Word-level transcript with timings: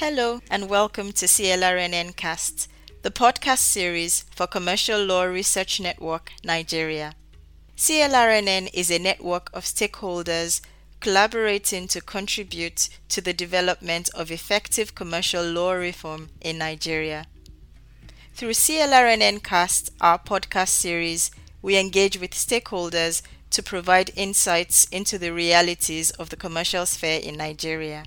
Hello, 0.00 0.40
and 0.48 0.68
welcome 0.70 1.10
to 1.10 1.26
CLRNN 1.26 2.14
Cast, 2.14 2.70
the 3.02 3.10
podcast 3.10 3.58
series 3.58 4.24
for 4.32 4.46
Commercial 4.46 5.04
Law 5.04 5.24
Research 5.24 5.80
Network, 5.80 6.30
Nigeria. 6.44 7.14
CLRNN 7.76 8.70
is 8.72 8.92
a 8.92 9.00
network 9.00 9.50
of 9.52 9.64
stakeholders 9.64 10.60
collaborating 11.00 11.88
to 11.88 12.00
contribute 12.00 12.88
to 13.08 13.20
the 13.20 13.32
development 13.32 14.08
of 14.14 14.30
effective 14.30 14.94
commercial 14.94 15.42
law 15.44 15.72
reform 15.72 16.28
in 16.40 16.58
Nigeria. 16.58 17.26
Through 18.34 18.52
CLRNN 18.52 19.42
Cast, 19.42 19.90
our 20.00 20.20
podcast 20.20 20.68
series, 20.68 21.32
we 21.60 21.76
engage 21.76 22.20
with 22.20 22.30
stakeholders 22.30 23.20
to 23.50 23.64
provide 23.64 24.12
insights 24.14 24.84
into 24.92 25.18
the 25.18 25.32
realities 25.32 26.12
of 26.12 26.28
the 26.30 26.36
commercial 26.36 26.86
sphere 26.86 27.18
in 27.20 27.36
Nigeria. 27.36 28.04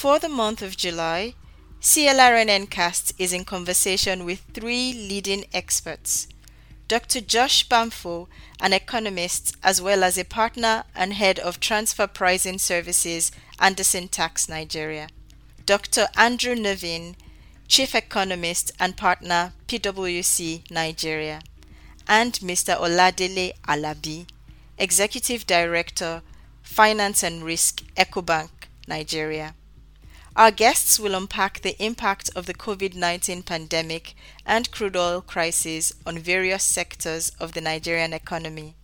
For 0.00 0.18
the 0.18 0.30
month 0.30 0.62
of 0.62 0.78
July, 0.78 1.34
CLRNN 1.82 2.70
Cast 2.70 3.12
is 3.18 3.34
in 3.34 3.44
conversation 3.44 4.24
with 4.24 4.40
three 4.54 4.94
leading 4.94 5.44
experts 5.52 6.26
Dr. 6.88 7.20
Josh 7.20 7.68
Bamfo, 7.68 8.26
an 8.62 8.72
economist 8.72 9.54
as 9.62 9.82
well 9.82 10.02
as 10.02 10.16
a 10.16 10.24
partner 10.24 10.84
and 10.94 11.12
head 11.12 11.38
of 11.38 11.60
transfer 11.60 12.06
pricing 12.06 12.56
services, 12.56 13.30
Andersen 13.58 14.08
Tax 14.08 14.48
Nigeria, 14.48 15.08
Dr. 15.66 16.08
Andrew 16.16 16.54
Nevin, 16.54 17.14
chief 17.68 17.94
economist 17.94 18.72
and 18.80 18.96
partner, 18.96 19.52
PwC 19.68 20.62
Nigeria, 20.70 21.42
and 22.08 22.32
Mr. 22.40 22.74
Oladele 22.74 23.52
Alabi, 23.68 24.26
executive 24.78 25.46
director, 25.46 26.22
finance 26.62 27.22
and 27.22 27.42
risk, 27.42 27.82
Ecobank 27.98 28.48
Nigeria. 28.88 29.54
Our 30.36 30.52
guests 30.52 31.00
will 31.00 31.16
unpack 31.16 31.60
the 31.60 31.76
impact 31.82 32.30
of 32.36 32.46
the 32.46 32.54
COVID 32.54 32.94
19 32.94 33.42
pandemic 33.42 34.14
and 34.46 34.70
crude 34.70 34.96
oil 34.96 35.20
crisis 35.20 35.92
on 36.06 36.18
various 36.20 36.62
sectors 36.62 37.30
of 37.40 37.52
the 37.52 37.60
Nigerian 37.60 38.12
economy. 38.12 38.76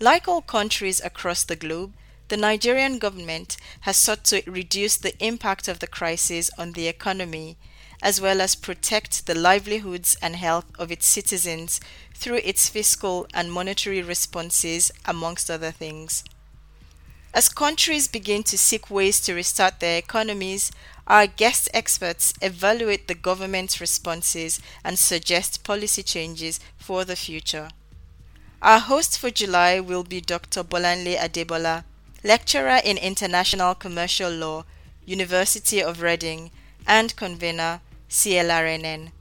Like 0.00 0.26
all 0.26 0.40
countries 0.40 0.98
across 1.04 1.44
the 1.44 1.56
globe, 1.56 1.92
the 2.28 2.38
Nigerian 2.38 2.98
government 2.98 3.58
has 3.80 3.98
sought 3.98 4.24
to 4.24 4.42
reduce 4.46 4.96
the 4.96 5.16
impact 5.22 5.68
of 5.68 5.80
the 5.80 5.86
crisis 5.86 6.50
on 6.56 6.72
the 6.72 6.88
economy, 6.88 7.58
as 8.00 8.18
well 8.18 8.40
as 8.40 8.54
protect 8.54 9.26
the 9.26 9.34
livelihoods 9.34 10.16
and 10.22 10.36
health 10.36 10.64
of 10.78 10.90
its 10.90 11.06
citizens 11.06 11.80
through 12.14 12.40
its 12.44 12.70
fiscal 12.70 13.26
and 13.34 13.52
monetary 13.52 14.00
responses, 14.00 14.90
amongst 15.04 15.50
other 15.50 15.70
things. 15.70 16.24
As 17.32 17.48
countries 17.48 18.08
begin 18.08 18.42
to 18.44 18.58
seek 18.58 18.90
ways 18.90 19.20
to 19.20 19.34
restart 19.34 19.78
their 19.78 19.96
economies, 19.96 20.72
our 21.06 21.28
guest 21.28 21.68
experts 21.72 22.34
evaluate 22.42 23.06
the 23.06 23.14
government's 23.14 23.80
responses 23.80 24.60
and 24.82 24.98
suggest 24.98 25.62
policy 25.62 26.02
changes 26.02 26.58
for 26.76 27.04
the 27.04 27.14
future. 27.14 27.68
Our 28.60 28.80
host 28.80 29.16
for 29.16 29.30
July 29.30 29.78
will 29.78 30.02
be 30.02 30.20
Dr. 30.20 30.64
Bolanle 30.64 31.16
Adebola, 31.16 31.84
lecturer 32.24 32.80
in 32.84 32.98
international 32.98 33.76
commercial 33.76 34.32
law, 34.32 34.64
University 35.06 35.80
of 35.80 36.02
Reading, 36.02 36.50
and 36.84 37.14
convener 37.14 37.80
CLRNN. 38.08 39.12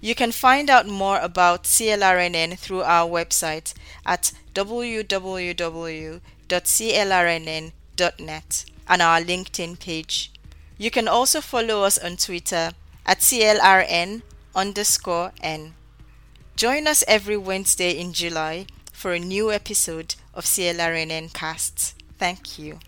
You 0.00 0.14
can 0.14 0.32
find 0.32 0.70
out 0.70 0.86
more 0.86 1.20
about 1.20 1.64
CLRNN 1.64 2.58
through 2.58 2.82
our 2.82 3.06
website 3.06 3.74
at 4.06 4.32
www 4.54 6.20
www.clrnn.net 6.50 8.64
and 8.88 9.02
our 9.02 9.20
LinkedIn 9.20 9.78
page. 9.78 10.32
You 10.76 10.90
can 10.90 11.06
also 11.06 11.40
follow 11.40 11.84
us 11.84 11.98
on 11.98 12.16
Twitter 12.16 12.72
at 13.06 13.20
CLRN 13.20 14.22
underscore 14.54 15.32
N. 15.42 15.74
Join 16.56 16.86
us 16.86 17.04
every 17.06 17.36
Wednesday 17.36 17.92
in 17.92 18.12
July 18.12 18.66
for 18.92 19.12
a 19.12 19.18
new 19.18 19.52
episode 19.52 20.14
of 20.34 20.44
CLRNN 20.44 21.32
Casts. 21.32 21.94
Thank 22.18 22.58
you. 22.58 22.78